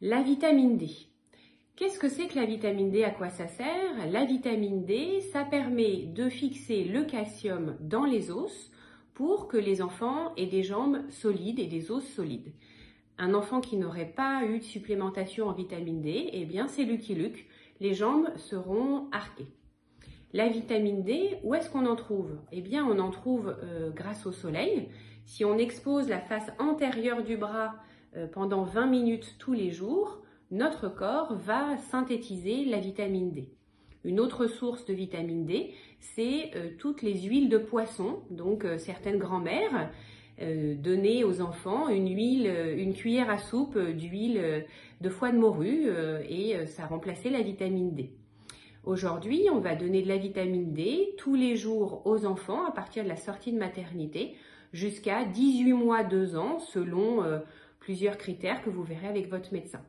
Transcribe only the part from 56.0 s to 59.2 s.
2 ans, selon plusieurs critères que vous verrez